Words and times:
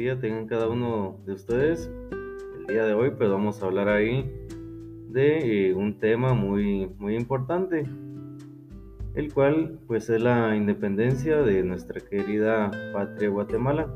día 0.00 0.18
tengan 0.18 0.46
cada 0.46 0.68
uno 0.68 1.18
de 1.26 1.32
ustedes. 1.32 1.90
El 2.58 2.66
día 2.66 2.84
de 2.84 2.94
hoy 2.94 3.10
pues 3.10 3.30
vamos 3.30 3.62
a 3.62 3.66
hablar 3.66 3.88
ahí 3.88 4.30
de 5.08 5.68
eh, 5.68 5.74
un 5.74 5.98
tema 5.98 6.34
muy, 6.34 6.90
muy 6.98 7.16
importante, 7.16 7.84
el 9.14 9.32
cual 9.32 9.78
pues 9.86 10.08
es 10.08 10.22
la 10.22 10.56
independencia 10.56 11.42
de 11.42 11.62
nuestra 11.62 12.00
querida 12.00 12.70
patria 12.92 13.28
Guatemala, 13.28 13.94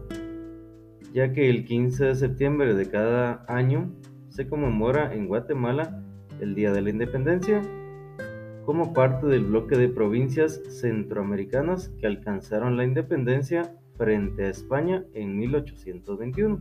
ya 1.12 1.32
que 1.32 1.48
el 1.48 1.64
15 1.64 2.04
de 2.06 2.14
septiembre 2.14 2.74
de 2.74 2.88
cada 2.88 3.44
año 3.48 3.90
se 4.28 4.48
conmemora 4.48 5.14
en 5.14 5.28
Guatemala 5.28 6.02
el 6.40 6.54
Día 6.54 6.72
de 6.72 6.82
la 6.82 6.90
Independencia 6.90 7.62
como 8.64 8.92
parte 8.92 9.26
del 9.26 9.44
bloque 9.44 9.76
de 9.76 9.88
provincias 9.88 10.60
centroamericanas 10.80 11.90
que 12.00 12.06
alcanzaron 12.06 12.76
la 12.76 12.84
independencia 12.84 13.76
frente 13.96 14.44
a 14.44 14.50
España 14.50 15.04
en 15.14 15.38
1821. 15.38 16.58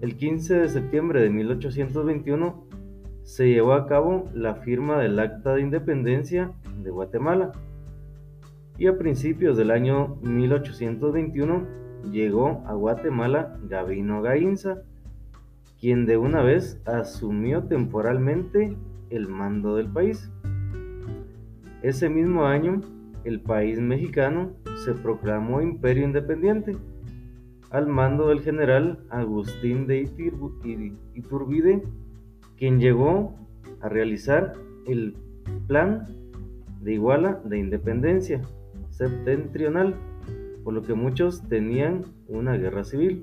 El 0.00 0.16
15 0.16 0.54
de 0.54 0.68
septiembre 0.68 1.22
de 1.22 1.30
1821 1.30 2.66
se 3.22 3.48
llevó 3.48 3.72
a 3.72 3.86
cabo 3.86 4.28
la 4.34 4.56
firma 4.56 4.98
del 4.98 5.18
Acta 5.18 5.54
de 5.54 5.62
Independencia 5.62 6.52
de 6.82 6.90
Guatemala 6.90 7.52
y 8.76 8.86
a 8.86 8.98
principios 8.98 9.56
del 9.56 9.70
año 9.70 10.16
1821 10.22 11.66
llegó 12.10 12.62
a 12.66 12.74
Guatemala 12.74 13.58
Gavino 13.68 14.20
Gainza, 14.20 14.82
quien 15.80 16.06
de 16.06 16.16
una 16.16 16.42
vez 16.42 16.80
asumió 16.84 17.62
temporalmente 17.64 18.76
el 19.10 19.28
mando 19.28 19.76
del 19.76 19.88
país. 19.88 20.30
Ese 21.82 22.08
mismo 22.08 22.46
año, 22.46 22.80
el 23.24 23.40
país 23.40 23.80
mexicano 23.80 24.52
se 24.84 24.92
proclamó 24.92 25.62
imperio 25.62 26.04
independiente 26.04 26.76
al 27.70 27.86
mando 27.86 28.28
del 28.28 28.40
general 28.40 29.02
Agustín 29.08 29.86
de 29.86 30.00
Iturbide, 31.14 31.82
quien 32.56 32.78
llegó 32.78 33.34
a 33.80 33.88
realizar 33.88 34.52
el 34.86 35.16
plan 35.66 36.06
de 36.82 36.92
Iguala 36.92 37.40
de 37.44 37.58
independencia 37.58 38.42
septentrional, 38.90 39.94
por 40.62 40.74
lo 40.74 40.82
que 40.82 40.94
muchos 40.94 41.48
tenían 41.48 42.02
una 42.28 42.56
guerra 42.56 42.84
civil. 42.84 43.22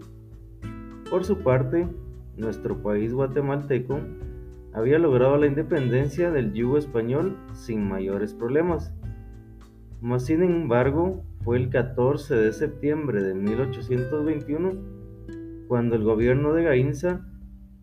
Por 1.09 1.23
su 1.23 1.38
parte, 1.44 1.88
nuestro 2.38 2.81
país 2.81 3.14
guatemalteco 3.14 4.00
había 4.73 4.98
logrado 4.98 5.38
la 5.38 5.46
independencia 5.46 6.31
del 6.31 6.53
yugo 6.53 6.80
español 6.80 7.38
sin 7.53 7.88
mayores 7.88 8.34
problemas. 8.34 8.94
Mas 10.02 10.25
sin 10.25 10.42
embargo, 10.42 11.23
fue 11.44 11.58
el 11.58 11.70
14 11.70 12.36
de 12.36 12.53
septiembre 12.53 13.23
de 13.23 13.34
1821 13.34 14.73
cuando 15.67 15.95
el 15.95 16.03
gobierno 16.03 16.53
de 16.53 16.64
Gainza 16.64 17.25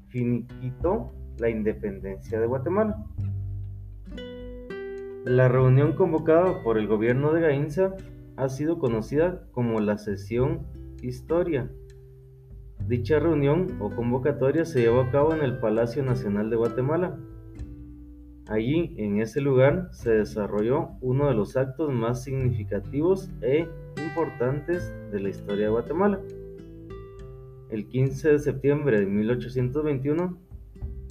finiquitó 0.08 1.12
la 1.38 1.48
independencia 1.48 2.40
de 2.40 2.46
Guatemala. 2.46 3.04
La 5.24 5.48
reunión 5.48 5.92
convocada 5.92 6.62
por 6.62 6.78
el 6.78 6.86
gobierno 6.86 7.32
de 7.32 7.40
Gainza 7.40 7.94
ha 8.36 8.48
sido 8.48 8.78
conocida 8.78 9.42
como 9.52 9.80
la 9.80 9.98
sesión 9.98 10.66
Historia. 11.02 11.70
Dicha 12.86 13.18
reunión 13.20 13.76
o 13.80 13.90
convocatoria 13.90 14.64
se 14.64 14.80
llevó 14.80 15.02
a 15.02 15.10
cabo 15.10 15.34
en 15.34 15.42
el 15.42 15.58
Palacio 15.58 16.02
Nacional 16.02 16.50
de 16.50 16.56
Guatemala, 16.56 17.18
Allí, 18.48 18.94
en 18.96 19.20
ese 19.20 19.42
lugar, 19.42 19.90
se 19.92 20.10
desarrolló 20.10 20.92
uno 21.02 21.28
de 21.28 21.34
los 21.34 21.58
actos 21.58 21.92
más 21.92 22.24
significativos 22.24 23.30
e 23.42 23.68
importantes 24.02 24.90
de 25.12 25.20
la 25.20 25.28
historia 25.28 25.66
de 25.66 25.70
Guatemala. 25.70 26.18
El 27.68 27.86
15 27.88 28.30
de 28.30 28.38
septiembre 28.38 29.00
de 29.00 29.06
1821, 29.06 30.38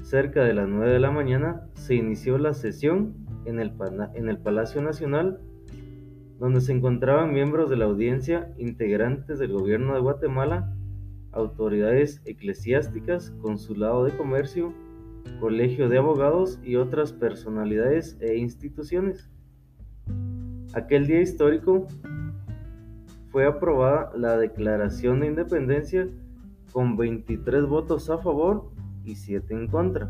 cerca 0.03 0.43
de 0.43 0.55
las 0.55 0.67
9 0.67 0.91
de 0.91 0.99
la 0.99 1.11
mañana, 1.11 1.69
se 1.75 1.93
inició 1.93 2.39
la 2.39 2.55
sesión 2.55 3.13
en 3.45 3.59
el, 3.59 3.71
en 4.15 4.29
el 4.29 4.39
Palacio 4.39 4.81
Nacional, 4.81 5.39
donde 6.39 6.59
se 6.59 6.71
encontraban 6.71 7.33
miembros 7.33 7.69
de 7.69 7.77
la 7.77 7.85
audiencia, 7.85 8.51
integrantes 8.57 9.37
del 9.37 9.53
gobierno 9.53 9.93
de 9.93 9.99
Guatemala, 9.99 10.75
autoridades 11.31 12.19
eclesiásticas, 12.25 13.29
consulado 13.41 14.05
de 14.05 14.17
comercio, 14.17 14.73
Colegio 15.33 15.89
de 15.89 15.97
Abogados 15.97 16.59
y 16.63 16.75
otras 16.75 17.13
personalidades 17.13 18.17
e 18.19 18.37
instituciones. 18.37 19.29
Aquel 20.73 21.07
día 21.07 21.21
histórico 21.21 21.87
fue 23.31 23.45
aprobada 23.45 24.11
la 24.15 24.37
Declaración 24.37 25.19
de 25.19 25.27
Independencia 25.27 26.07
con 26.71 26.97
23 26.97 27.65
votos 27.65 28.09
a 28.09 28.17
favor 28.17 28.71
y 29.03 29.15
7 29.15 29.53
en 29.53 29.67
contra. 29.67 30.09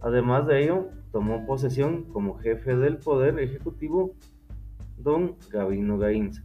Además 0.00 0.46
de 0.46 0.64
ello, 0.64 0.88
tomó 1.12 1.46
posesión 1.46 2.04
como 2.04 2.38
jefe 2.38 2.76
del 2.76 2.98
Poder 2.98 3.38
Ejecutivo 3.38 4.14
don 4.96 5.36
Gavino 5.50 5.98
Gainza. 5.98 6.44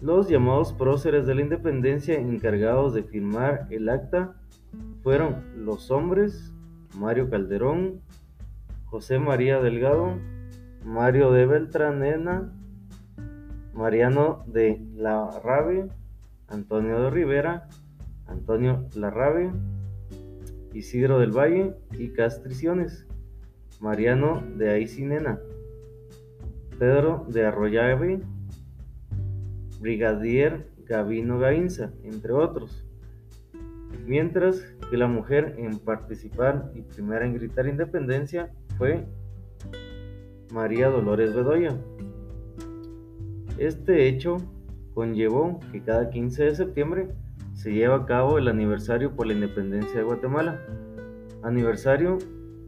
Los 0.00 0.28
llamados 0.28 0.72
próceres 0.72 1.26
de 1.26 1.34
la 1.34 1.42
independencia 1.42 2.18
encargados 2.18 2.94
de 2.94 3.02
firmar 3.02 3.66
el 3.70 3.88
acta 3.88 4.34
fueron 5.02 5.64
los 5.64 5.90
hombres 5.90 6.52
Mario 6.96 7.30
Calderón, 7.30 8.00
José 8.86 9.18
María 9.18 9.60
Delgado, 9.60 10.18
Mario 10.84 11.32
de 11.32 11.46
Beltranena, 11.46 12.52
Mariano 13.72 14.44
de 14.46 14.84
Larrabe, 14.94 15.88
Antonio 16.48 17.00
de 17.02 17.10
Rivera, 17.10 17.68
Antonio 18.26 18.86
Larrabe, 18.94 19.52
Isidro 20.72 21.18
del 21.18 21.30
Valle 21.30 21.74
y 21.98 22.10
Castriciones, 22.10 23.06
Mariano 23.80 24.42
de 24.56 24.70
Aicinena, 24.70 25.38
Pedro 26.78 27.26
de 27.28 27.46
Arroyave, 27.46 28.20
Brigadier 29.80 30.68
Gavino 30.84 31.38
Gainza, 31.38 31.92
entre 32.02 32.32
otros 32.32 32.84
mientras 34.06 34.60
que 34.90 34.96
la 34.96 35.06
mujer 35.06 35.54
en 35.58 35.78
participar 35.78 36.70
y 36.74 36.82
primera 36.82 37.24
en 37.24 37.34
gritar 37.34 37.66
independencia 37.66 38.52
fue 38.76 39.06
María 40.52 40.88
Dolores 40.88 41.34
Bedoya. 41.34 41.76
Este 43.58 44.08
hecho 44.08 44.38
conllevó 44.94 45.60
que 45.70 45.82
cada 45.82 46.10
15 46.10 46.44
de 46.44 46.54
septiembre 46.54 47.08
se 47.52 47.72
lleva 47.72 47.96
a 47.96 48.06
cabo 48.06 48.38
el 48.38 48.48
aniversario 48.48 49.14
por 49.14 49.26
la 49.26 49.34
independencia 49.34 49.98
de 49.98 50.04
Guatemala, 50.04 50.60
aniversario 51.42 52.18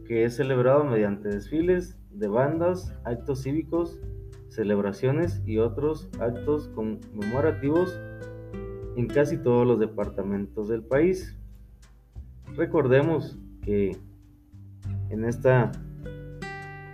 que 0.05 0.23
es 0.23 0.35
celebrado 0.35 0.83
mediante 0.83 1.29
desfiles 1.29 1.97
de 2.11 2.27
bandas, 2.27 2.93
actos 3.03 3.43
cívicos, 3.43 3.99
celebraciones 4.49 5.41
y 5.45 5.57
otros 5.57 6.09
actos 6.19 6.67
conmemorativos 6.69 7.99
en 8.95 9.07
casi 9.07 9.37
todos 9.37 9.65
los 9.65 9.79
departamentos 9.79 10.67
del 10.67 10.83
país. 10.83 11.37
Recordemos 12.55 13.37
que 13.61 13.97
en 15.09 15.25
esta 15.25 15.71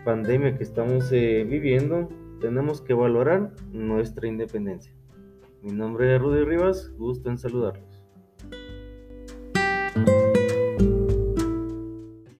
pandemia 0.05 0.57
que 0.57 0.63
estamos 0.63 1.11
eh, 1.11 1.45
viviendo 1.47 2.09
tenemos 2.39 2.81
que 2.81 2.93
valorar 2.93 3.51
nuestra 3.71 4.27
independencia. 4.27 4.93
Mi 5.61 5.71
nombre 5.71 6.15
es 6.15 6.21
Rudy 6.21 6.43
Rivas, 6.45 6.93
gusto 6.97 7.29
en 7.29 7.37
saludarlo. 7.37 7.88